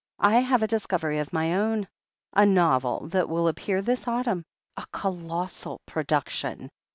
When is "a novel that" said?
2.33-3.29